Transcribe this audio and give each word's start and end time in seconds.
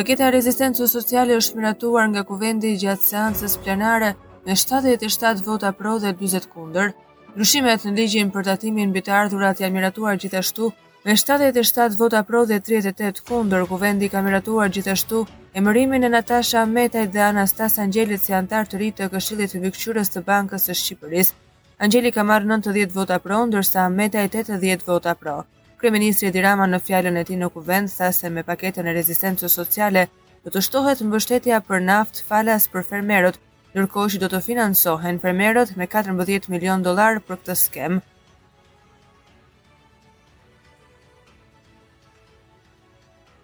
Paketa 0.00 0.30
rezistencës 0.32 0.94
sociale 0.96 1.34
është 1.38 1.58
miratuar 1.60 2.06
nga 2.08 2.20
kuvendi 2.28 2.68
gjatë 2.82 3.04
seancës 3.06 3.56
plenare 3.64 4.06
me 4.46 4.54
77 4.62 5.42
vota 5.48 5.72
pro 5.80 5.92
dhe 6.04 6.12
20 6.20 6.46
kunder. 6.54 6.94
Ndryshimet 7.34 7.84
në 7.84 7.92
ligjin 7.98 8.30
për 8.36 8.46
tatimin 8.46 8.94
bitardhurat 8.94 9.60
janë 9.60 9.74
miratuar 9.76 10.16
gjithashtu 10.22 10.70
me 11.04 11.18
77 11.24 12.00
vota 12.00 12.22
pro 12.32 12.40
dhe 12.52 12.58
38 12.70 13.20
kunder, 13.28 13.66
kuvendi 13.74 14.08
ka 14.14 14.24
miratuar 14.24 14.72
gjithashtu 14.78 15.20
emërimin 15.60 16.08
e 16.08 16.12
Natasha 16.16 16.64
Metaj 16.74 17.04
dhe 17.12 17.26
Anastas 17.28 17.76
Angelit 17.86 18.24
si 18.24 18.32
antar 18.42 18.72
të 18.72 18.80
rritë 18.80 19.02
të 19.04 19.12
këshillit 19.18 19.56
të 19.58 19.62
vykqyres 19.68 20.14
të 20.16 20.24
bankës 20.32 20.64
të 20.70 20.78
Shqipëris. 20.80 21.34
Angeli 21.86 22.14
ka 22.16 22.24
marrë 22.32 22.54
90 22.56 22.96
vota 22.96 23.20
pro, 23.28 23.44
ndërsa 23.52 23.84
Metaj 24.02 24.28
80 24.32 24.92
vota 24.94 25.18
pro. 25.24 25.42
Kryeministri 25.80 26.26
Edi 26.28 26.42
Rama 26.44 26.66
në 26.68 26.76
fjalën 26.84 27.14
e 27.16 27.20
tij 27.24 27.38
në 27.40 27.46
kuvend 27.54 27.88
tha 27.96 28.10
se 28.12 28.28
me 28.30 28.42
paketën 28.44 28.88
e 28.90 28.92
rezistencës 28.92 29.54
sociale 29.58 30.02
do 30.44 30.50
të 30.52 30.60
shtohet 30.66 30.98
mbështetja 31.08 31.62
për 31.68 31.80
naft 31.86 32.18
falas 32.28 32.66
për 32.68 32.84
fermerët, 32.90 33.38
ndërkohë 33.72 34.10
që 34.12 34.20
do 34.20 34.28
të 34.34 34.40
financohen 34.44 35.20
fermerët 35.22 35.72
me 35.80 35.86
14 35.94 36.50
milion 36.52 36.84
dollar 36.84 37.22
për 37.24 37.40
këtë 37.40 37.56
skem. 37.62 37.96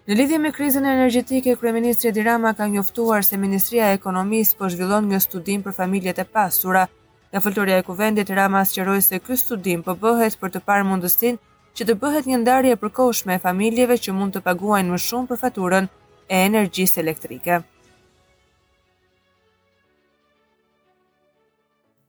Në 0.05 0.19
lidhje 0.21 0.39
me 0.45 0.53
krizën 0.53 0.85
energjetike, 0.93 1.57
kryeministri 1.57 2.11
Edi 2.13 2.21
Rama 2.29 2.53
ka 2.53 2.69
njoftuar 2.69 3.25
se 3.25 3.41
Ministria 3.41 3.89
e 3.89 3.97
Ekonomisë 3.97 4.59
po 4.61 4.69
zhvillon 4.75 5.09
një 5.09 5.23
studim 5.25 5.65
për 5.65 5.73
familjet 5.81 6.21
e 6.21 6.27
pasura. 6.37 6.85
Nga 7.33 7.41
fëltoria 7.47 7.81
e 7.81 7.83
kuvendit, 7.89 8.29
Rama 8.29 8.61
asqeroj 8.61 9.01
se 9.09 9.23
kështë 9.25 9.43
studim 9.47 9.81
për 9.81 9.97
po 9.97 10.11
bëhet 10.13 10.37
për 10.37 10.53
të 10.53 10.61
parë 10.69 10.85
mundësin 10.93 11.41
që 11.77 11.85
të 11.87 11.93
bëhet 12.01 12.27
një 12.29 12.37
ndarje 12.41 12.75
përkohshme 12.83 13.35
e 13.37 13.41
familjeve 13.43 13.95
që 14.03 14.13
mund 14.19 14.33
të 14.35 14.41
paguajnë 14.45 14.93
më 14.93 14.97
shumë 15.07 15.29
për 15.31 15.39
faturën 15.41 15.89
e 16.35 16.39
energjisë 16.45 17.01
elektrike. 17.03 17.57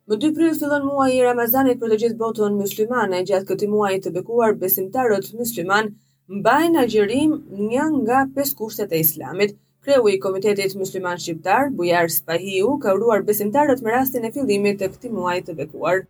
Më 0.08 0.16
dy 0.22 0.30
prill 0.38 0.56
fillon 0.60 0.86
muaji 0.92 1.18
i 1.20 1.24
Ramazanit 1.26 1.80
për 1.82 1.92
të 1.92 1.96
gjithë 2.02 2.18
botën 2.22 2.54
myslimane. 2.62 3.20
Gjatë 3.30 3.48
këtij 3.50 3.68
muaji 3.74 4.00
të 4.06 4.12
bekuar, 4.14 4.54
besimtarët 4.62 5.28
musliman 5.42 5.92
mbajnë 6.38 6.84
gjërim 6.94 7.34
një 7.72 7.84
nga 8.02 8.22
pesë 8.38 8.56
kushtet 8.62 8.94
e 8.98 9.02
Islamit. 9.04 9.52
Kreu 9.84 10.08
i 10.08 10.16
Komitetit 10.24 10.74
Musliman 10.80 11.20
Shqiptar, 11.24 11.68
Bujar 11.80 12.08
Spahiu, 12.16 12.72
ka 12.86 12.96
uruar 12.96 13.20
besimtarët 13.28 13.84
më 13.84 13.92
rastin 13.98 14.26
e 14.26 14.32
fillimit 14.38 14.80
të 14.80 14.88
këtij 14.94 15.12
muaji 15.20 15.44
të 15.50 15.54
bekuar. 15.60 16.00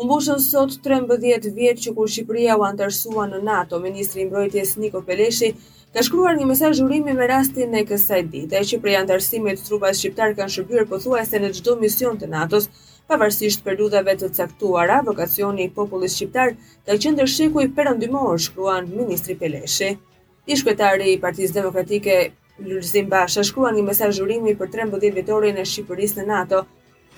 U 0.00 0.06
sot 0.22 0.76
13 0.84 1.48
vjetë 1.58 1.82
që 1.82 1.92
kur 1.96 2.06
Shqipëria 2.06 2.54
u 2.58 2.62
antarësua 2.62 3.24
në 3.32 3.40
NATO, 3.42 3.80
Ministri 3.82 4.28
Mbrojtjes 4.28 4.76
Niko 4.78 5.00
Peleshi 5.08 5.48
ka 5.92 6.04
shkruar 6.06 6.36
një 6.38 6.46
mesaj 6.46 6.70
zhurimi 6.78 7.16
me 7.18 7.26
rastin 7.26 7.74
e 7.74 7.80
kësaj 7.88 8.20
ditë, 8.34 8.60
e 8.60 8.68
që 8.68 8.78
prej 8.78 9.02
të 9.10 9.56
trupat 9.66 9.98
shqiptarë 9.98 10.36
kanë 10.38 10.54
shërbyrë 10.54 10.86
pëthuaj 10.92 11.24
se 11.32 11.40
në 11.42 11.50
gjdo 11.58 11.74
mision 11.82 12.14
të 12.18 12.30
NATO-s, 12.36 12.70
pavarësisht 13.10 13.64
për 13.64 13.78
ludave 13.80 14.14
të 14.22 14.30
caktuara, 14.38 15.00
vokacioni 15.02 15.64
i 15.66 15.70
popullis 15.80 16.14
shqiptar 16.14 16.54
ka 16.86 16.94
qenë 16.94 17.18
dërshiku 17.24 17.66
i 17.66 17.72
përëndymor, 17.80 18.38
shkruan 18.46 18.86
Ministri 18.94 19.34
Peleshi. 19.34 19.96
I 20.46 20.54
shkretari 20.62 21.10
i 21.12 21.18
Partisë 21.26 21.58
Demokratike 21.58 22.20
Lulzim 22.62 23.10
Basha 23.10 23.42
shkruan 23.50 23.74
një 23.74 23.88
mesaj 23.90 24.14
zhurimi 24.20 24.54
për 24.62 24.70
13 24.84 25.10
vjetorin 25.18 25.58
e 25.58 25.66
Shqipërisë 25.74 26.22
në 26.22 26.28
nato 26.34 26.62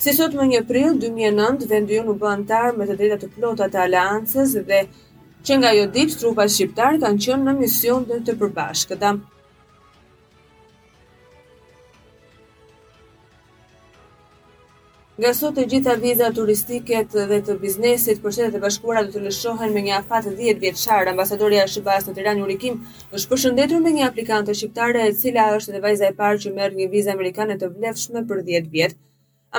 Si 0.01 0.13
sot 0.17 0.33
më 0.37 0.45
një 0.51 0.59
pril 0.69 0.95
2009, 1.01 1.65
vendion 1.71 2.07
u 2.09 2.13
bën 2.21 2.45
tar 2.51 2.71
me 2.77 2.87
të 2.89 2.95
drejta 3.01 3.17
të 3.25 3.29
plota 3.35 3.67
të 3.75 3.81
aleancës 3.83 4.55
dhe 4.69 4.79
që 5.49 5.59
nga 5.61 5.73
jo 5.79 5.83
ditë 5.97 6.17
trupa 6.23 6.47
shqiptarë 6.55 7.01
kanë 7.03 7.21
qënë 7.27 7.45
në 7.49 7.53
mision 7.59 8.07
dhe 8.09 8.17
të 8.29 8.35
përbashkëta. 8.41 9.11
Nga 15.21 15.35
sot 15.43 15.61
e 15.61 15.67
gjitha 15.75 15.99
viza 16.07 16.33
turistiket 16.41 17.13
dhe 17.35 17.43
të 17.51 17.59
biznesit 17.67 18.25
për 18.25 18.37
shtetet 18.39 18.57
e 18.61 18.65
bashkuara 18.65 19.05
do 19.05 19.13
të 19.19 19.27
lëshohen 19.27 19.77
me 19.77 19.85
një 19.89 19.99
afat 19.99 20.31
10 20.41 20.63
vjeçar. 20.65 21.13
Ambasadori 21.13 21.61
i 21.67 21.69
sba 21.77 21.99
në 22.07 22.17
Tiranë 22.21 22.47
Ulrikim 22.47 22.81
është 23.19 23.35
përshëndetur 23.35 23.85
me 23.85 23.93
një 23.99 24.09
aplikante 24.09 24.57
shqiptare 24.57 25.05
e 25.11 25.13
cila 25.23 25.51
është 25.61 25.75
edhe 25.77 25.85
vajza 25.89 26.09
e 26.09 26.19
parë 26.25 26.43
që 26.47 26.57
merr 26.61 26.81
një 26.81 26.91
vizë 26.97 27.13
amerikane 27.19 27.61
të 27.61 27.73
vlefshme 27.77 28.25
për 28.33 28.45
10 28.49 28.75
vjet. 28.79 28.99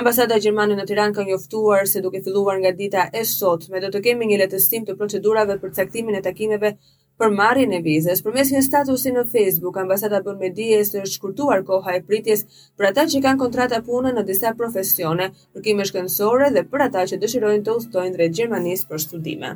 Ambasada 0.00 0.36
Gjermane 0.40 0.72
në 0.76 0.84
Tiran 0.90 1.12
ka 1.16 1.22
njoftuar 1.28 1.88
se 1.88 2.00
duke 2.04 2.20
filluar 2.26 2.54
nga 2.60 2.70
dita 2.76 3.02
e 3.20 3.24
sot, 3.30 3.66
me 3.72 3.80
do 3.84 3.90
të 3.96 4.00
kemi 4.06 4.28
një 4.30 4.38
letëstim 4.42 4.86
të 4.88 4.94
procedurave 5.00 5.56
për 5.64 5.74
caktimin 5.78 6.16
e 6.16 6.22
takimeve 6.26 6.70
për 7.22 7.34
marrin 7.40 7.74
e 7.76 7.80
vizës. 7.88 8.22
Për 8.28 8.38
mes 8.38 8.52
një 8.54 8.62
statusi 8.68 9.12
në 9.18 9.26
Facebook, 9.34 9.76
ambasada 9.82 10.22
për 10.28 10.38
me 10.44 10.50
dije 10.60 10.78
së 10.92 11.02
është 11.02 11.18
shkurtuar 11.18 11.66
koha 11.72 11.98
e 11.98 12.02
pritjes 12.12 12.46
për 12.78 12.88
ata 12.92 13.04
që 13.14 13.22
kanë 13.28 13.42
kontrata 13.44 13.82
punë 13.90 14.14
në 14.16 14.24
disa 14.32 14.54
profesione, 14.62 15.28
përkime 15.52 15.84
shkënësore 15.92 16.48
dhe 16.56 16.64
për 16.72 16.86
ata 16.88 17.04
që 17.12 17.20
dëshirojnë 17.26 17.62
të 17.68 17.76
ustojnë 17.82 18.16
drejt 18.18 18.38
Gjermanis 18.40 18.88
për 18.92 19.06
studime. 19.08 19.54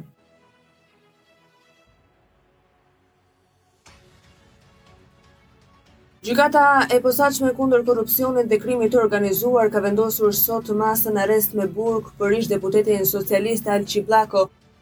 Gjykata 6.26 6.87
e 6.94 6.98
posaçme 7.04 7.50
kundër 7.56 7.82
korrupsionit 7.88 8.48
dhe 8.50 8.56
krimit 8.62 8.91
të 8.92 8.98
organizuar 9.00 9.69
ka 9.75 9.81
vendosur 9.82 10.32
sot 10.38 10.70
masën 10.81 11.19
arrest 11.25 11.53
me 11.59 11.66
burg 11.76 12.09
për 12.22 12.32
ish 12.38 12.48
deputetin 12.53 13.04
socialist 13.10 13.69
Alçi 13.75 14.00
Blako, 14.09 14.41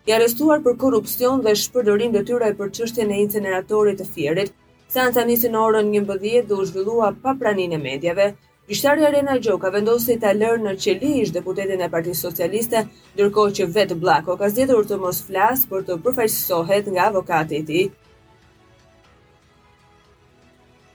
i 0.09 0.15
arrestuar 0.19 0.62
për 0.69 0.78
korrupsion 0.84 1.43
dhe 1.47 1.53
shpërdorim 1.65 2.15
detyre 2.15 2.49
për 2.60 2.71
çështjen 2.78 3.12
e 3.12 3.19
inceneratorit 3.25 4.00
të 4.00 4.06
Fierit. 4.15 4.55
Seanca 4.97 5.25
nisi 5.32 5.50
në 5.53 5.60
orën 5.66 5.91
11 5.99 6.49
dhe 6.49 6.59
u 6.60 6.65
zhvillua 6.71 7.10
pa 7.27 7.34
praninë 7.43 7.76
e 7.78 7.81
medjave. 7.84 8.28
Gjyqtari 8.72 9.05
Arena 9.11 9.37
Gjo 9.49 9.59
ka 9.66 9.72
vendosur 9.76 10.22
ta 10.25 10.32
lërë 10.41 10.65
në 10.65 10.72
qeli 10.87 11.11
ish 11.26 11.34
deputetin 11.37 11.82
e 11.84 11.91
Partisë 11.97 12.28
Socialiste, 12.28 12.87
ndërkohë 13.19 13.56
që 13.61 13.69
vetë 13.76 14.00
Blako 14.06 14.38
ka 14.44 14.49
zgjedhur 14.56 14.88
të 14.94 14.99
mos 15.05 15.21
flasë 15.28 15.71
për 15.75 15.87
të 15.91 15.99
përfaqësohet 16.09 16.91
nga 16.97 17.11
avokati 17.12 17.61
i 17.62 17.66
tij. 17.72 17.87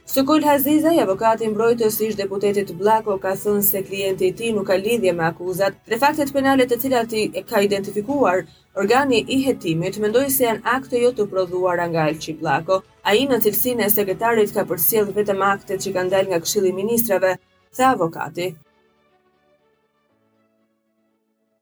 Sukul 0.10 0.42
Hazizaj, 0.42 0.92
avokati 1.04 1.46
i 1.46 1.48
mbrojtës 1.54 1.98
ish-deputetit 2.02 2.70
Blako, 2.78 3.18
ka 3.26 3.34
thënë 3.42 3.62
se 3.66 3.82
klienti 3.90 4.28
i 4.28 4.34
tij 4.40 4.54
nuk 4.56 4.66
ka 4.70 4.74
lidhje 4.82 5.12
me 5.18 5.26
akuzat. 5.28 5.76
Në 5.92 5.98
faktet 6.04 6.32
penale 6.38 6.66
të 6.72 6.78
cilat 6.82 7.12
i 7.20 7.26
ka 7.52 7.60
identifikuar 7.66 8.40
organi 8.84 9.20
i 9.36 9.36
hetimit, 9.44 10.00
mendoj 10.06 10.24
se 10.38 10.48
janë 10.48 10.64
akte 10.74 10.98
jo 11.04 11.12
të 11.20 11.28
prodhuara 11.36 11.86
nga 11.92 12.08
Alçi 12.10 12.34
Blako, 12.40 12.80
ai 13.12 13.20
në 13.30 13.38
cilësinë 13.46 13.86
e 13.86 13.90
sekretarit 14.00 14.54
ka 14.58 14.64
përcjell 14.72 15.12
vetëm 15.20 15.44
aktet 15.52 15.84
që 15.86 15.94
kanë 16.00 16.12
dalë 16.16 16.28
nga 16.34 16.40
Këshilli 16.48 16.72
i 16.74 16.78
Ministrave, 16.80 17.36
tha 17.78 17.92
avokati. 17.94 18.48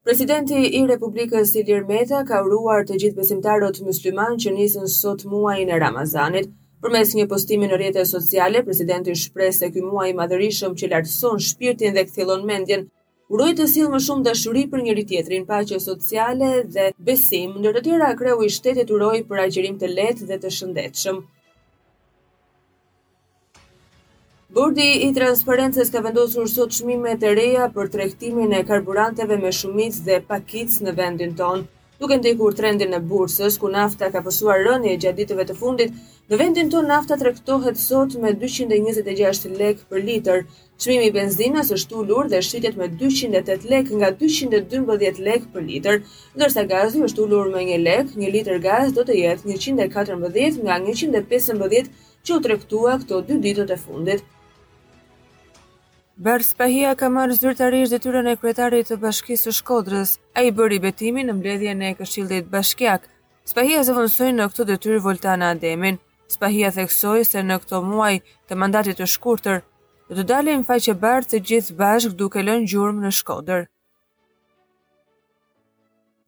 Presidenti 0.08 0.64
i 0.80 0.80
Republikës 0.94 1.52
Ilir 1.64 1.84
Meta 1.92 2.22
ka 2.32 2.40
uruar 2.48 2.80
të 2.88 2.96
gjithë 3.04 3.20
besimtarët 3.20 3.82
musliman 3.90 4.40
që 4.46 4.54
nisën 4.56 4.88
sot 4.96 5.26
muajin 5.34 5.74
e 5.76 5.82
Ramazanit. 5.84 6.56
Për 6.84 6.92
mes 6.94 7.12
një 7.18 7.24
postimi 7.30 7.66
në 7.68 7.78
rjetët 7.80 8.06
sociale, 8.08 8.60
presidenti 8.66 9.14
shprese 9.20 9.58
se 9.62 9.68
këj 9.76 9.80
muaj 9.86 10.08
madhërishëm 10.20 10.76
që 10.82 10.90
lartëson 10.92 11.40
shpirtin 11.48 11.96
dhe 11.96 12.04
këthilon 12.10 12.44
mendjen, 12.50 12.84
urojë 13.34 13.56
të 13.60 13.66
silë 13.72 13.90
më 13.94 14.00
shumë 14.04 14.26
dashuri 14.28 14.62
për 14.74 14.84
njëri 14.86 15.04
tjetrin, 15.12 15.46
pache 15.48 15.80
sociale 15.86 16.52
dhe 16.76 16.84
besim, 17.08 17.56
në 17.64 17.74
të 17.78 17.98
kreu 18.20 18.44
i 18.48 18.52
shtetit 18.58 18.92
urojë 18.98 19.24
për 19.32 19.42
agjerim 19.46 19.80
të 19.82 19.90
letë 19.96 20.30
dhe 20.30 20.38
të 20.44 20.52
shëndetshëm. 20.58 21.18
Bordi 24.58 24.86
i 25.06 25.08
transparentës 25.18 25.90
ka 25.94 26.00
vendosur 26.04 26.46
sot 26.52 26.70
shmime 26.78 27.16
të 27.24 27.34
reja 27.40 27.66
për 27.74 27.90
trektimin 27.98 28.54
e 28.54 28.62
karburanteve 28.70 29.36
me 29.42 29.50
shumic 29.62 29.98
dhe 30.06 30.20
pakic 30.30 30.78
në 30.88 30.94
vendin 31.02 31.34
tonë 31.42 31.68
duke 32.00 32.16
ndekur 32.18 32.52
trendin 32.58 32.92
e 32.96 33.00
bursës, 33.10 33.56
ku 33.58 33.68
nafta 33.74 34.08
ka 34.14 34.20
pësuar 34.26 34.60
rënje 34.66 34.92
gjatë 35.02 35.18
ditëve 35.20 35.46
të 35.48 35.56
fundit, 35.60 35.96
në 36.30 36.38
vendin 36.42 36.68
të 36.70 36.82
nafta 36.88 37.16
rektohet 37.26 37.80
sot 37.84 38.14
me 38.24 38.30
226 38.42 39.48
lek 39.62 39.82
për 39.90 40.04
liter, 40.10 40.44
qmimi 40.84 41.08
benzinas 41.16 41.72
është 41.76 41.98
ullur 42.02 42.30
dhe 42.30 42.42
shqitjet 42.48 42.78
me 42.82 42.86
208 43.02 43.66
lek 43.72 43.90
nga 43.98 44.12
212 44.22 45.20
lek 45.30 45.48
për 45.56 45.66
liter, 45.72 45.98
ndërsa 46.38 46.66
gazi 46.74 47.02
është 47.10 47.24
ullur 47.26 47.50
me 47.56 47.66
një 47.72 47.78
lek, 47.88 48.14
një 48.22 48.32
liter 48.36 48.62
gaz 48.68 48.94
do 48.94 49.02
të 49.10 49.18
jetë 49.24 49.58
114 49.58 50.62
nga 50.68 50.78
115 50.86 51.92
që 52.24 52.34
u 52.34 52.40
trektua 52.46 52.94
këto 53.02 53.24
dy 53.28 53.42
ditët 53.48 53.74
e 53.78 53.84
fundit 53.86 54.26
spahia 56.22 56.94
ka 56.98 57.08
marrë 57.14 57.36
dhe 57.38 57.86
detyrën 57.86 58.26
e 58.26 58.34
kryetarit 58.42 58.88
të 58.90 58.96
bashkisë 59.02 59.44
së 59.50 59.52
Shkodrës. 59.58 60.16
Ai 60.34 60.50
bëri 60.50 60.80
betimin 60.82 61.26
në 61.26 61.34
mbledhjen 61.38 61.82
e 61.82 61.92
këshillit 61.94 62.50
bashkiak. 62.50 63.06
Spahia 63.46 63.82
zëvënsojnë 63.86 64.38
në 64.40 64.48
këtë 64.50 64.64
detyrë 64.72 64.98
Voltana 65.06 65.50
Ademin. 65.54 65.98
Spahia 66.28 66.70
theksoi 66.74 67.22
se 67.24 67.38
në 67.46 67.58
këtë 67.62 67.80
muaj 67.86 68.16
të 68.48 68.54
mandatit 68.60 68.98
të 68.98 69.06
shkurtër 69.08 69.62
do 70.08 70.16
të 70.18 70.24
dalin 70.28 70.64
faqe 70.68 70.92
bardhë 71.00 71.30
të 71.38 71.38
gjithë 71.48 71.74
bashkë 71.78 72.16
duke 72.20 72.42
lënë 72.42 72.68
gjurmë 72.72 73.06
në 73.06 73.10
Shkodër. 73.18 73.64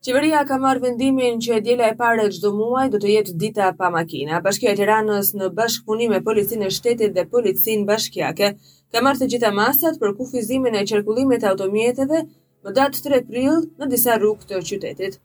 Qeveria 0.04 0.46
ka 0.48 0.56
marrë 0.56 0.80
vendimin 0.86 1.40
që 1.44 1.58
e 1.58 1.60
djela 1.66 1.88
e 1.92 1.96
pare 1.98 2.24
çdo 2.32 2.54
muaj 2.56 2.86
do 2.94 3.00
të 3.02 3.08
jetë 3.18 3.32
dita 3.42 3.72
pa 3.76 3.90
makina. 3.92 4.38
Bashkia 4.40 4.72
e 4.72 4.76
Tiranës 4.80 5.34
në 5.36 5.50
bashkëpunim 5.58 6.14
me 6.14 6.20
policinë 6.24 6.68
e 6.68 6.70
shtetit 6.78 7.12
dhe 7.12 7.26
policinë 7.34 7.84
bashkiake 7.90 8.54
ka 8.92 9.00
marrë 9.06 9.20
të 9.22 9.26
gjitha 9.34 9.50
masat 9.56 9.98
për 10.02 10.14
kufizimin 10.20 10.76
e 10.78 10.84
qarkullimit 10.90 11.44
të 11.44 11.50
automjeteve 11.54 12.22
më 12.66 12.72
datë 12.78 13.02
3 13.08 13.20
prill 13.28 13.60
në 13.80 13.88
disa 13.92 14.16
rrugë 14.22 14.48
të 14.50 14.62
qytetit. 14.70 15.18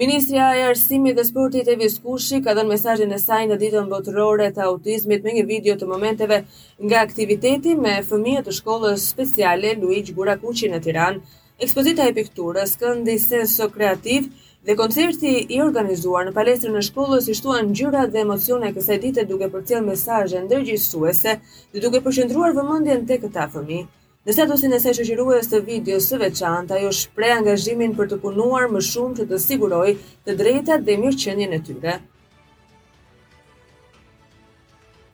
Ministria 0.00 0.44
e 0.56 0.60
Arsimit 0.66 1.18
dhe 1.18 1.26
Sportit 1.28 1.68
e 1.68 1.74
Viskushi 1.80 2.38
ka 2.44 2.54
dhënë 2.56 2.72
mesajin 2.72 3.10
e 3.12 3.18
saj 3.20 3.42
në 3.50 3.58
ditën 3.62 3.88
botërore 3.90 4.46
të 4.56 4.62
autizmit 4.66 5.26
me 5.26 5.34
një 5.36 5.42
video 5.50 5.74
të 5.80 5.88
momenteve 5.90 6.38
nga 6.88 7.02
aktiviteti 7.06 7.74
me 7.84 7.98
fëmijët 8.12 8.48
të 8.48 8.54
shkollës 8.60 9.04
speciale 9.14 9.74
Luigi 9.82 10.14
Gurakuqi 10.18 10.72
në 10.72 10.80
Tiran. 10.86 11.20
Ekspozita 11.60 12.06
e 12.08 12.14
pikturës, 12.16 12.72
këndi 12.80 13.18
senso 13.26 13.66
kreativë, 13.74 14.30
Dhe 14.68 14.74
koncerti 14.78 15.30
i 15.56 15.58
organizuar 15.64 16.26
në 16.28 16.32
palestrën 16.38 16.74
e 16.76 16.80
shkollës 16.86 17.28
i 17.30 17.36
shtuan 17.38 17.70
gjyra 17.78 18.02
dhe 18.16 18.20
emocione 18.22 18.72
kësaj 18.76 18.96
dite 19.04 19.24
duke 19.30 19.48
përcjell 19.54 19.86
mesazhe 19.86 20.42
ndërgjegjësuese 20.48 21.32
dhe 21.52 21.82
duke 21.84 22.02
përqendruar 22.08 22.52
vëmendjen 22.58 23.06
tek 23.12 23.24
ata 23.30 23.46
fëmijë. 23.54 23.86
Në 24.28 24.36
statusin 24.38 24.76
e 24.76 24.82
saj 24.84 24.96
shoqërues 24.98 25.48
të 25.54 25.62
videos 25.70 26.10
së 26.12 26.20
veçantë, 26.26 26.76
ajo 26.80 26.92
shpreh 27.00 27.32
angazhimin 27.38 27.96
për 28.02 28.10
të 28.12 28.20
punuar 28.26 28.68
më 28.76 28.84
shumë 28.90 29.20
që 29.22 29.28
të 29.32 29.40
siguroj 29.46 29.88
të 30.28 30.36
drejtat 30.44 30.84
dhe 30.90 31.00
mirëqenien 31.06 31.56
e 31.56 31.62
tyre. 31.70 32.00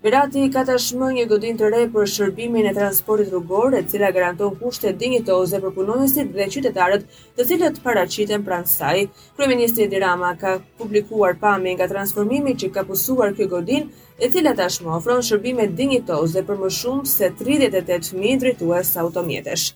Berati 0.04 0.40
ka 0.54 0.60
tashmë 0.68 1.06
një 1.16 1.22
godin 1.28 1.58
të 1.60 1.68
re 1.74 1.78
për 1.92 2.08
shërbimin 2.14 2.66
e 2.68 2.72
transportit 2.78 3.30
rrugor, 3.34 3.76
e 3.78 3.80
cila 3.92 4.10
garanton 4.16 4.58
kushte 4.62 4.90
dinjitoze 5.02 5.60
për 5.62 5.72
punonësit 5.78 6.34
dhe 6.34 6.48
qytetarët, 6.56 7.06
të 7.38 7.46
cilët 7.52 7.80
paraqiten 7.86 8.44
pranë 8.48 8.70
saj. 8.72 9.00
Kryeministri 9.38 9.86
Edi 9.86 10.02
Rama 10.04 10.34
ka 10.42 10.52
publikuar 10.82 11.38
pamjen 11.46 11.78
nga 11.80 11.88
transformimi 11.94 12.54
që 12.64 12.70
ka 12.76 12.84
pusuar 12.90 13.32
kjo 13.40 13.48
godin, 13.54 13.88
e 14.26 14.30
cila 14.36 14.52
tashmë 14.60 14.92
ofron 14.98 15.24
shërbime 15.30 15.70
dinjitoze 15.80 16.44
për 16.50 16.62
më 16.66 16.70
shumë 16.82 17.10
se 17.16 17.32
38000 17.40 18.42
drejtues 18.44 18.94
automjetesh. 19.06 19.66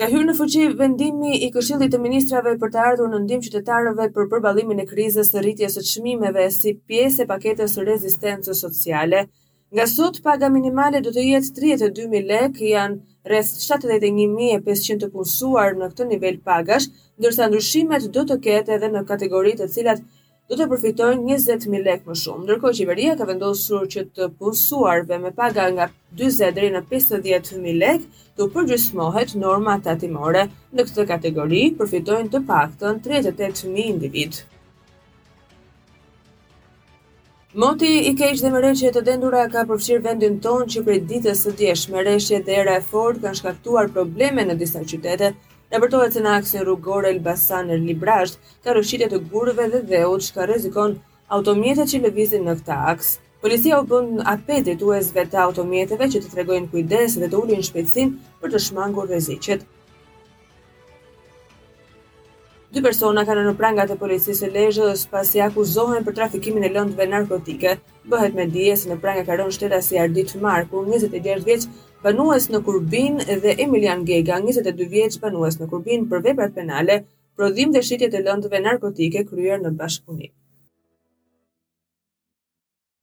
Ka 0.00 0.06
hyrë 0.08 0.26
në 0.30 0.32
fuqi 0.36 0.60
vendimi 0.78 1.30
i 1.44 1.48
Këshillit 1.54 1.90
të 1.94 1.98
Ministrave 2.02 2.52
për 2.60 2.70
të 2.76 2.84
ardhur 2.90 3.08
në 3.14 3.18
ndihmë 3.24 3.44
qytetarëve 3.46 4.06
për 4.14 4.28
përballimin 4.30 4.78
e 4.80 4.86
krizës 4.92 5.28
së 5.34 5.42
rritjes 5.44 5.74
së 5.78 5.82
çmimeve 5.88 6.44
si 6.54 6.72
pjesë 6.92 7.26
e 7.26 7.26
paketës 7.32 7.74
së 7.78 7.84
rezistencës 7.88 8.62
sociale. 8.64 9.20
Nga 9.76 9.84
sot 9.92 10.22
paga 10.28 10.48
minimale 10.54 11.02
do 11.08 11.12
të 11.16 11.26
jetë 11.26 11.52
32000 11.60 12.24
lekë, 12.30 12.64
janë 12.70 13.32
rreth 13.32 13.52
71500 13.66 15.02
të 15.04 15.10
punësuar 15.18 15.76
në 15.82 15.90
këtë 15.92 16.08
nivel 16.14 16.40
pagash, 16.48 16.88
ndërsa 17.20 17.50
ndryshimet 17.50 18.08
do 18.16 18.24
të 18.32 18.38
ketë 18.48 18.78
edhe 18.78 18.92
në 18.96 19.04
kategoritë 19.12 19.66
të 19.66 19.74
cilat 19.76 20.02
do 20.50 20.56
të 20.58 20.66
përfitojnë 20.70 21.20
20.000 21.26 21.82
lek 21.86 22.00
më 22.10 22.14
shumë. 22.18 22.42
Ndërkohë 22.46 22.78
qeveria 22.80 23.12
ka 23.18 23.26
vendosur 23.28 23.84
që 23.92 24.02
të 24.16 24.26
punësuarve 24.40 25.18
me 25.22 25.30
paga 25.36 25.66
nga 25.76 25.86
40 26.22 26.48
deri 26.56 26.72
në 26.74 26.80
50.000 26.90 27.76
lek 27.82 28.08
të 28.40 28.48
përgjysmohet 28.56 29.36
norma 29.44 29.76
tatimore. 29.84 30.42
Në 30.74 30.86
këtë 30.88 31.04
kategori 31.12 31.60
përfitojnë 31.78 32.32
të 32.32 32.40
paktën 32.50 32.98
38.000 33.06 33.84
individ. 33.84 34.40
Moti 37.64 37.92
i 38.10 38.14
keq 38.18 38.34
dhe 38.42 38.50
mërreqje 38.54 38.90
të 38.96 39.04
dendura 39.06 39.44
ka 39.54 39.62
përfshirë 39.70 40.04
vendin 40.08 40.40
tonë 40.48 40.66
që 40.74 40.82
prej 40.86 40.98
ditës 41.12 41.46
së 41.46 41.54
djeshme 41.62 42.02
rreshtet 42.06 42.50
e 42.50 42.58
era 42.64 42.76
e 42.78 42.82
fortë 42.90 43.22
kanë 43.28 43.38
shkaktuar 43.40 43.88
probleme 43.94 44.44
në 44.50 44.58
disa 44.60 44.82
qytete, 44.86 45.32
Në 45.70 45.78
përtojët 45.84 46.16
se 46.16 46.20
në 46.24 46.30
aksin 46.38 46.64
rrugore 46.66 47.10
Elbasan 47.14 47.68
e 47.70 47.76
Librasht, 47.78 48.38
ka 48.64 48.72
rëshqitja 48.74 49.06
të 49.12 49.20
gurve 49.32 49.66
dhe 49.74 49.82
dheut 49.92 50.24
që 50.26 50.32
ka 50.38 50.46
rezikon 50.50 50.96
automjetet 51.36 51.92
që 51.92 52.00
lëvizin 52.08 52.42
në 52.48 52.56
këta 52.60 52.78
aks. 52.92 53.10
Policia 53.44 53.78
u 53.78 53.84
bënd 53.92 54.16
në 54.18 54.24
apetit 54.32 54.82
uesve 54.82 55.22
të 55.30 55.38
automjeteve 55.44 56.08
që 56.12 56.22
të 56.24 56.32
tregojnë 56.32 56.72
kujdes 56.72 57.14
dhe 57.22 57.28
të 57.30 57.38
ullin 57.44 57.62
shpetsin 57.68 58.16
për 58.42 58.52
të 58.56 58.62
shmangur 58.66 59.06
rezicet. 59.14 59.62
Dy 62.74 62.82
persona 62.82 63.22
kanë 63.26 63.46
në 63.46 63.54
prangat 63.60 63.94
e 63.94 64.00
policisë 64.02 64.48
e 64.50 64.66
dhe 64.74 64.90
pasi 65.14 65.38
akuzohen 65.46 66.02
për 66.06 66.18
trafikimin 66.18 66.66
e 66.68 66.74
lëndëve 66.74 67.06
narkotike, 67.14 67.78
bëhet 68.10 68.34
me 68.38 68.44
dije 68.56 68.74
se 68.80 68.88
në 68.90 68.96
prangë 69.04 69.22
ka 69.28 69.36
rënë 69.40 69.54
shteta 69.56 69.78
si 69.86 69.98
Ardit 70.02 70.32
Marku, 70.46 70.82
26 70.88 71.44
vjeç 71.48 71.68
banues 72.04 72.48
në 72.52 72.60
Kurbin 72.66 73.18
dhe 73.44 73.54
Emilian 73.64 74.02
Gega, 74.08 74.40
22 74.48 74.88
vjeç 74.96 75.18
banues 75.24 75.58
në 75.60 75.68
Kurbin 75.70 76.08
për 76.10 76.24
veprat 76.26 76.56
penale, 76.58 76.96
prodhim 77.38 77.72
dhe 77.76 77.84
shitje 77.88 78.08
të 78.16 78.24
lëndëve 78.26 78.60
narkotike 78.66 79.22
kryer 79.30 79.62
në 79.62 79.72
bashkëpunim. 79.82 80.32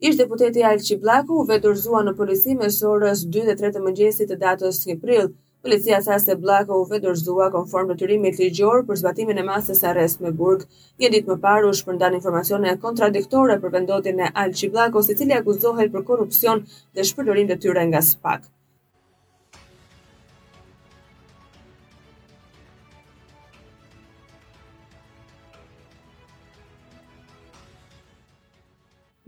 Ishtë 0.07 0.17
deputeti 0.25 0.61
Alqiblaku 0.69 1.01
Blaku 1.03 1.37
u 1.43 1.47
vetërzua 1.51 2.03
në 2.05 2.13
polisime 2.19 2.67
së 2.73 2.85
orës 2.93 3.23
2 3.39 3.45
dhe 3.47 3.55
3 3.63 3.73
të 3.77 3.85
mëgjesit 3.87 4.29
të 4.35 4.41
datës 4.43 4.83
një 4.89 4.99
prilë, 5.05 5.29
Policia 5.67 5.97
tha 6.03 6.15
se 6.25 6.33
blako 6.43 6.75
u 6.79 6.83
vendosua 6.91 7.47
konform 7.55 7.89
detyrimit 7.89 8.37
ligjor 8.41 8.83
për 8.91 8.99
zbatimin 9.01 9.41
e 9.43 9.45
masës 9.49 9.81
së 9.83 9.89
arrest 9.91 10.23
me 10.27 10.31
burg. 10.43 10.63
Një 11.03 11.09
ditë 11.15 11.33
më 11.33 11.37
parë 11.47 11.67
u 11.67 11.75
shpërndan 11.81 12.15
informacione 12.21 12.77
kontradiktore 12.87 13.59
për 13.67 13.75
vendotin 13.77 14.23
e 14.29 14.33
Alçi 14.45 14.71
Blakos, 14.77 15.11
i 15.11 15.17
cili 15.23 15.35
akuzohet 15.43 15.93
për 15.97 16.07
korrupsion 16.13 16.63
dhe 16.77 17.09
shpërdorim 17.11 17.51
detyre 17.51 17.85
nga 17.91 18.05
SPAK. 18.13 18.53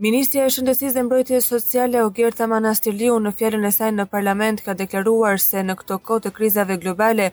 Ministrja 0.00 0.46
e 0.48 0.52
Shëndetësisë 0.54 0.94
dhe 0.96 1.02
Mbrojtjes 1.06 1.46
Sociale 1.52 1.98
Ogerta 2.06 2.46
Manastirliu 2.48 3.16
në 3.20 3.30
fjalën 3.36 3.66
e 3.68 3.72
saj 3.76 3.90
në 3.92 4.06
parlament 4.08 4.62
ka 4.64 4.72
deklaruar 4.80 5.36
se 5.44 5.60
në 5.62 5.74
këtë 5.80 5.98
kohë 6.08 6.22
të 6.26 6.30
krizave 6.38 6.76
globale, 6.84 7.26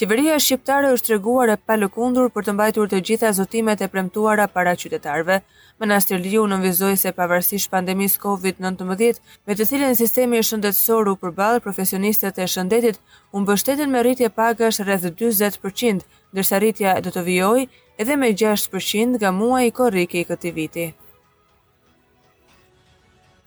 qeveria 0.00 0.36
shqiptare 0.44 0.92
është 0.98 1.08
treguar 1.08 1.50
e 1.56 1.56
palëkundur 1.66 2.30
për 2.36 2.46
të 2.46 2.54
mbajtur 2.54 2.92
të 2.92 3.00
gjitha 3.08 3.32
zotimet 3.40 3.82
e 3.86 3.90
premtuara 3.96 4.46
para 4.58 4.76
qytetarëve. 4.84 5.40
Manastirliu 5.82 6.44
nënvizoi 6.54 6.94
se 7.02 7.12
pavarësisht 7.18 7.72
pandemisë 7.74 8.22
Covid-19, 8.28 9.18
me 9.48 9.58
të 9.58 9.66
cilën 9.72 9.98
sistemi 10.04 10.44
shëndetësor 10.46 11.10
u 11.10 11.18
përball 11.24 11.58
profesionistët 11.66 12.38
e 12.38 12.46
shëndetit, 12.54 13.02
u 13.34 13.42
mbështeten 13.42 13.90
me 13.96 14.04
rritje 14.06 14.30
pagash 14.38 14.78
rreth 14.86 15.10
40%, 15.18 16.06
ndërsa 16.30 16.62
rritja 16.62 16.94
do 17.02 17.10
të 17.18 17.26
vijojë 17.32 17.66
edhe 17.98 18.22
me 18.22 18.30
6% 18.46 19.18
nga 19.18 19.34
muaji 19.42 19.74
korrik 19.82 20.14
i 20.22 20.28
këtij 20.30 20.60
viti. 20.62 20.92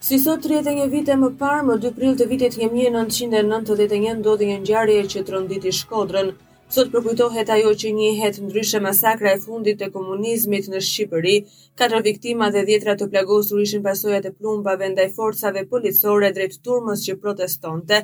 Si 0.04 0.18
sot 0.22 0.46
një 0.48 0.86
vite 0.94 1.16
më 1.20 1.28
parë, 1.42 1.62
më 1.68 1.76
2 1.84 1.92
prill 1.98 2.16
të 2.20 2.26
vitit 2.32 2.56
1991, 2.62 4.20
ndodhi 4.24 4.48
një 4.50 4.58
ngjarje 4.64 5.04
që 5.14 5.22
tronditi 5.30 5.72
Shkodrën. 5.78 6.34
Sot 6.76 6.90
përkujtohet 6.96 7.50
ajo 7.56 7.72
që 7.84 7.90
njihet 8.00 8.40
ndryshe 8.48 8.80
masakra 8.88 9.32
e 9.32 9.40
fundit 9.46 9.78
të 9.82 9.90
komunizmit 9.96 10.68
në 10.74 10.82
Shqipëri. 10.88 11.36
Katër 11.82 12.02
viktima 12.10 12.50
dhe 12.56 12.66
dhjetra 12.70 12.96
të 13.02 13.08
plagosur 13.14 13.62
ishin 13.68 13.84
pasojat 13.86 14.26
e 14.26 14.34
plumbave 14.40 14.90
ndaj 14.96 15.08
forcave 15.20 15.64
policore 15.76 16.32
drejt 16.40 16.58
turmës 16.68 17.06
që 17.08 17.18
protestonte. 17.24 18.00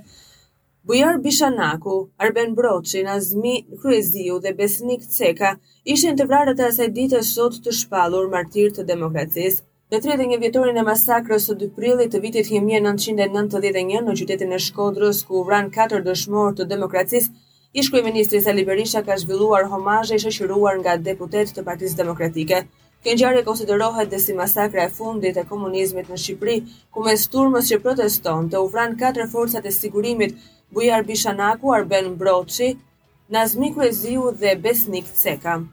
Bujar 0.87 1.17
Bishanaku, 1.25 1.97
Arben 2.23 2.55
Broçi, 2.61 3.03
Nazmi 3.09 3.55
Kryeziu 3.83 4.39
dhe 4.47 4.53
Besnik 4.61 5.03
Ceka 5.17 5.55
ishin 5.95 6.15
të 6.21 6.25
vrarët 6.31 6.63
e 6.63 6.69
asaj 6.71 6.87
ditës 6.99 7.33
sot 7.39 7.59
të 7.67 7.75
shpalur 7.83 8.31
martirë 8.37 8.77
të 8.79 8.87
demokracisë. 8.93 9.65
Në 9.91 9.97
tretë 10.03 10.25
një 10.29 10.35
vjetorin 10.41 10.77
e 10.79 10.83
masakrës 10.87 11.45
të 11.61 11.67
prillit 11.77 12.11
të 12.15 12.19
vitit 12.25 12.47
1991 12.57 14.05
në 14.07 14.13
qytetin 14.19 14.53
e 14.55 14.59
Shkodrës, 14.65 15.17
ku 15.31 15.41
vran 15.49 15.65
4 15.77 15.97
dëshmor 16.05 16.53
të 16.59 16.65
demokracisë, 16.69 17.33
ishkuj 17.83 18.03
ministri 18.05 18.39
Sali 18.45 18.63
Berisha 18.69 19.01
ka 19.09 19.17
zhvilluar 19.23 19.67
homajë 19.73 20.15
i 20.15 20.21
shëshiruar 20.25 20.77
nga 20.83 20.93
deputet 21.09 21.51
të 21.57 21.65
partisë 21.71 21.99
demokratike. 22.03 22.61
Këngjarje 23.07 23.43
konsiderohet 23.49 24.15
dhe 24.15 24.21
si 24.27 24.37
masakra 24.39 24.85
e 24.87 24.93
fundit 24.99 25.35
e 25.35 25.43
komunizmit 25.51 26.07
në 26.13 26.21
Shqipëri, 26.23 26.55
ku 26.93 27.03
me 27.09 27.17
sturmës 27.25 27.73
që 27.73 27.81
proteston 27.87 28.47
të 28.53 28.63
uvran 28.69 28.95
4 29.03 29.27
forcat 29.35 29.67
e 29.67 29.75
sigurimit 29.81 30.39
Bujar 30.77 31.03
Bishanaku, 31.11 31.75
Arben 31.79 32.09
Broqi, 32.23 32.71
Nazmi 33.39 33.73
Kreziu 33.75 34.31
dhe 34.45 34.55
Besnik 34.67 35.13
Cekam. 35.23 35.67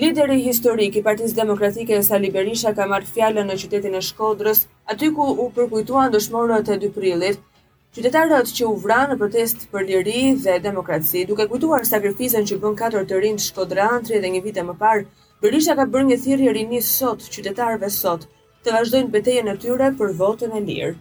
Lideri 0.00 0.36
historik 0.42 0.94
i 0.96 1.00
Partisë 1.06 1.34
Demokratike 1.38 1.96
Sali 2.04 2.28
Berisha 2.34 2.70
ka 2.76 2.84
marrë 2.92 3.08
fjalën 3.16 3.50
në 3.50 3.56
qytetin 3.62 3.96
e 3.98 4.00
Shkodrës, 4.06 4.62
aty 4.94 5.10
ku 5.18 5.26
u 5.44 5.48
përkujtuan 5.58 6.14
dëshmorët 6.14 6.70
e 6.72 6.78
2 6.86 6.90
prillit. 6.94 7.42
Qytetarët 7.98 8.54
që 8.58 8.70
u 8.70 8.72
vranë 8.86 9.10
në 9.12 9.18
protest 9.24 9.66
për 9.74 9.84
liri 9.90 10.22
dhe 10.46 10.54
demokraci, 10.68 11.26
duke 11.32 11.44
kujtuar 11.52 11.84
sakrificën 11.90 12.48
që 12.52 12.58
bën 12.64 12.78
katër 12.80 13.04
të 13.12 13.20
rinj 13.26 13.44
Shkodrantri 13.50 14.22
dhe 14.24 14.32
një 14.36 14.42
vit 14.48 14.62
më 14.70 14.78
parë, 14.86 15.04
Berisha 15.44 15.76
ka 15.76 15.84
bërë 15.92 16.08
një 16.14 16.20
thirrje 16.24 16.56
rini 16.60 16.80
sot 16.88 17.28
qytetarëve 17.36 17.92
sot 17.98 18.26
të 18.64 18.72
vazhdojnë 18.78 19.12
betejën 19.18 19.52
e 19.52 19.58
tyre 19.66 19.92
për 20.00 20.16
votën 20.24 20.56
e 20.56 20.64
lirë. 20.70 20.96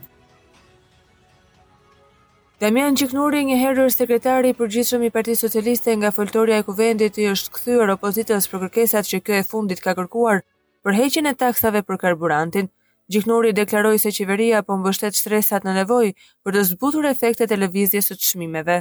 Damian 2.62 2.94
Qiknuri, 2.96 3.40
një 3.46 3.56
herër 3.58 3.88
sekretari 3.90 4.52
i 4.54 4.54
përgjithshëm 4.58 5.02
i 5.08 5.08
Partisë 5.16 5.48
Socialiste 5.48 5.96
nga 5.98 6.12
foltorja 6.14 6.60
e 6.62 6.66
kuvendit, 6.68 7.16
i 7.18 7.24
është 7.32 7.56
kthyer 7.56 7.90
opozitës 7.94 8.46
për 8.52 8.62
kërkesat 8.68 9.08
që 9.12 9.20
kjo 9.26 9.34
e 9.40 9.46
fundit 9.52 9.82
ka 9.82 9.96
kërkuar 9.98 10.44
për 10.86 10.98
heqjen 11.00 11.30
e 11.32 11.34
taksave 11.42 11.82
për 11.88 11.98
karburantin. 12.04 12.70
Gjiknuri 13.12 13.56
deklaroi 13.58 13.96
se 14.04 14.14
qeveria 14.14 14.62
po 14.68 14.78
mbështet 14.78 15.18
stresat 15.18 15.66
në 15.66 15.74
nevojë 15.80 16.14
për 16.46 16.58
të 16.60 16.64
zbutur 16.70 17.10
efektet 17.10 17.50
e 17.52 17.58
lëvizjes 17.64 18.12
së 18.12 18.20
çmimeve. 18.30 18.78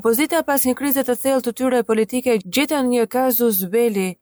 Opozita 0.00 0.40
pas 0.48 0.64
një 0.64 0.74
krize 0.80 1.04
të 1.04 1.18
thellë 1.26 1.44
të 1.44 1.54
tyre 1.60 1.84
politike 1.90 2.38
gjetën 2.56 2.88
një 2.94 3.04
kazus 3.18 3.60
belli 3.76 4.14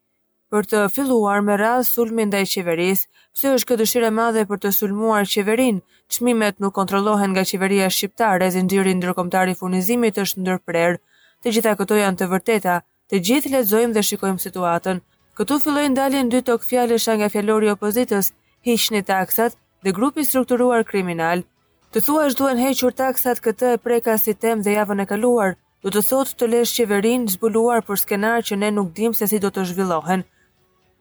për 0.53 0.67
të 0.71 0.81
filluar 0.95 1.41
me 1.45 1.55
radhë 1.57 1.85
sulmin 1.91 2.29
dhe 2.33 2.43
i 2.45 2.49
qeverisë, 2.55 3.07
pësë 3.33 3.51
është 3.57 3.69
këtë 3.69 3.81
dëshire 3.83 4.09
madhe 4.17 4.43
për 4.49 4.59
të 4.65 4.73
sulmuar 4.79 5.29
qeverin, 5.35 5.79
qmimet 6.17 6.59
nuk 6.61 6.75
kontrolohen 6.77 7.31
nga 7.33 7.45
qeveria 7.51 7.87
shqiptare, 7.99 8.51
zinxhirin 8.57 8.99
ndërkomtar 9.01 9.49
i 9.49 9.57
furnizimit 9.61 10.21
është 10.25 10.43
ndërprer, 10.43 10.99
të 11.43 11.55
gjitha 11.57 11.73
këto 11.81 11.97
janë 12.03 12.21
të 12.21 12.29
vërteta, 12.35 12.75
të 13.09 13.21
gjithë 13.29 13.53
lezojmë 13.55 13.97
dhe 13.97 14.03
shikojmë 14.11 14.45
situatën. 14.45 15.01
Këtu 15.41 15.59
fillojnë 15.65 15.97
daljen 16.01 16.29
dy 16.35 16.43
tokë 16.51 16.69
fjale 16.69 17.01
nga 17.23 17.31
fjallori 17.37 17.73
opozitës, 17.73 18.31
hishni 18.69 19.01
taksat 19.09 19.57
dhe 19.87 19.97
grupi 20.01 20.23
strukturuar 20.29 20.85
kriminal. 20.93 21.47
Të 21.93 22.05
thua 22.05 22.27
është 22.29 22.43
duen 22.43 22.61
hequr 22.67 22.93
taksat 23.01 23.41
këtë 23.49 23.73
e 23.73 23.81
preka 23.89 24.19
si 24.25 24.35
tem 24.45 24.61
dhe 24.63 24.77
javën 24.77 25.01
e 25.01 25.09
kaluar, 25.15 25.57
du 25.81 25.89
të 25.89 26.03
të 26.43 26.47
lesh 26.53 26.77
qeverin 26.81 27.25
zbuluar 27.39 27.81
për 27.89 27.97
skenar 28.05 28.45
që 28.45 28.61
ne 28.61 28.71
nuk 28.79 28.93
dim 29.01 29.17
se 29.23 29.27
si 29.33 29.39
do 29.39 29.49
të 29.51 29.65
zhvillohen, 29.73 30.29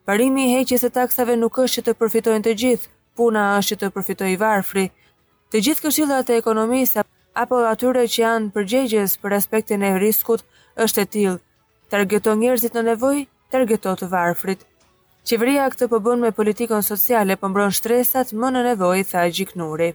Parimi 0.10 0.44
i 0.48 0.54
heqjes 0.56 0.82
së 0.82 0.90
taksave 0.96 1.36
nuk 1.40 1.58
është 1.64 1.74
që 1.80 1.84
të 1.88 1.94
përfitojnë 2.02 2.44
të 2.46 2.54
gjithë, 2.64 2.88
puna 3.20 3.42
është 3.60 3.76
që 3.76 3.78
të 3.82 3.90
përfitojë 3.98 4.38
varfri. 4.44 4.86
Të 5.52 5.62
gjithë 5.68 5.84
këshillat 5.88 6.32
e 6.34 6.40
ekonomisë 6.42 7.04
apo 7.44 7.60
atyre 7.74 8.08
që 8.14 8.22
janë 8.24 8.50
përgjegjës 8.56 9.14
për 9.26 9.36
aspektin 9.40 9.86
e 9.86 9.94
riskut 10.04 10.44
është 10.86 11.06
e 11.06 11.10
tillë. 11.18 11.36
Targeto 11.94 12.34
njerëzit 12.42 12.78
në 12.80 12.86
nevojë, 12.92 13.22
targeto 13.58 13.94
të 14.02 14.10
varfrit. 14.16 14.66
Qeveria 15.32 15.70
këtë 15.76 15.88
po 15.94 16.02
bën 16.08 16.26
me 16.26 16.34
politikën 16.40 16.88
sociale, 16.90 17.38
po 17.38 17.52
mbron 17.54 17.76
shtresat 17.78 18.34
më 18.42 18.54
në 18.58 18.66
nevojë 18.72 19.08
tha 19.14 19.30
Gjiknuri. 19.40 19.92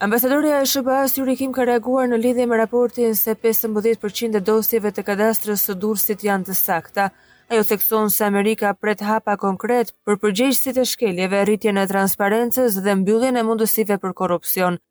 Ambasadorja 0.00 0.60
e 0.60 0.64
SBA-s 0.66 1.16
Yuri 1.18 1.36
Kim 1.38 1.52
ka 1.54 1.62
reaguar 1.68 2.08
në 2.10 2.16
lidhje 2.20 2.46
me 2.50 2.56
raportin 2.58 3.14
se 3.14 3.34
15% 3.44 4.38
e 4.38 4.42
dosjeve 4.48 4.90
të 4.96 5.04
kadastrës 5.10 5.62
së 5.68 5.76
Durrësit 5.84 6.24
janë 6.26 6.48
të 6.48 6.56
sakta. 6.60 7.04
Ajo 7.50 7.66
thekson 7.68 8.10
se 8.10 8.24
Amerika 8.26 8.72
pret 8.74 9.04
hapa 9.06 9.36
konkret 9.44 9.94
për 10.06 10.18
përgjegjësit 10.24 10.80
e 10.84 10.88
shkeljeve, 10.94 11.44
rritjen 11.46 11.78
e 11.78 11.86
transparencës 11.92 12.80
dhe 12.86 12.96
mbylljen 13.04 13.38
e 13.38 13.46
mundësive 13.52 14.00
për 14.06 14.16
korrupsion. 14.22 14.82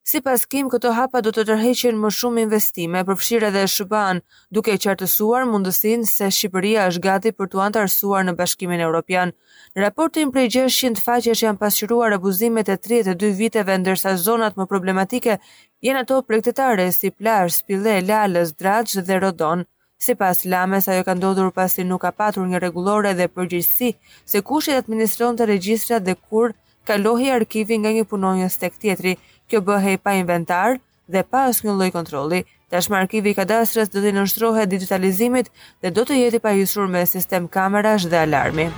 Si 0.00 0.20
pas 0.24 0.40
kim, 0.48 0.68
këto 0.72 0.90
hapa 0.96 1.20
do 1.20 1.30
të 1.32 1.42
tërheqen 1.50 1.98
më 2.00 2.10
shumë 2.16 2.42
investime, 2.46 3.02
përfshirë 3.04 3.48
edhe 3.50 3.64
Shqipan, 3.68 4.22
duke 4.50 4.76
qartësuar 4.80 5.44
mundësin 5.50 6.06
se 6.08 6.30
Shqipëria 6.32 6.86
është 6.88 7.02
gati 7.04 7.32
për 7.36 7.50
të 7.52 7.60
antarësuar 7.66 8.24
në 8.26 8.34
bashkimin 8.38 8.80
e 8.80 8.86
Europian. 8.88 9.34
Në 9.76 9.84
raportin 9.84 10.30
prej 10.32 10.46
gjesh 10.56 10.78
shind 10.80 11.02
faqe 11.04 11.34
që 11.36 11.46
janë 11.46 11.60
pasqyruar 11.60 12.16
abuzimet 12.16 12.72
e 12.72 12.78
32 12.88 13.34
viteve, 13.42 13.76
ndërsa 13.82 14.14
zonat 14.24 14.56
më 14.56 14.66
problematike 14.72 15.36
jenë 15.84 16.04
ato 16.06 16.22
prektetare 16.28 16.88
si 16.96 17.10
Plash, 17.12 17.60
Spile, 17.60 17.98
Lalës, 18.08 18.54
Drajsh 18.56 19.04
dhe 19.04 19.20
Rodon. 19.20 19.66
Si 20.00 20.14
pas 20.16 20.38
lames, 20.48 20.88
ajo 20.88 21.04
ka 21.04 21.12
ndodhur 21.12 21.52
pasi 21.52 21.84
nuk 21.84 22.00
ka 22.06 22.10
patur 22.16 22.48
një 22.48 22.62
regulore 22.64 23.12
dhe 23.12 23.28
përgjithsi 23.36 23.92
se 24.24 24.40
kush 24.40 24.72
i 24.72 24.78
administron 24.80 25.36
të 25.36 25.50
regjistrat 25.52 26.06
dhe 26.08 26.16
kur 26.16 26.54
kalohi 26.88 27.28
arkivi 27.36 27.76
nga 27.82 27.92
një 27.92 28.06
punonjës 28.08 28.56
tek 28.62 28.80
tjetri, 28.80 29.18
kjo 29.50 29.60
bëhej 29.66 29.98
pa 30.06 30.14
inventar 30.22 30.78
dhe 31.10 31.22
pa 31.30 31.42
asnjë 31.50 31.68
një 31.70 31.76
lloj 31.80 31.90
kontrolli. 31.96 32.40
Tash 32.70 32.90
arkivi 33.00 33.34
i 33.34 33.38
kadastrës 33.40 33.90
do 33.90 34.02
të 34.04 34.14
nënshtrohet 34.20 34.70
digitalizimit 34.70 35.50
dhe 35.82 35.92
do 35.98 36.06
të 36.06 36.22
jetë 36.22 36.44
pajisur 36.46 36.86
me 36.94 37.02
sistem 37.16 37.50
kamerash 37.58 38.06
dhe 38.14 38.24
alarmi. 38.28 38.70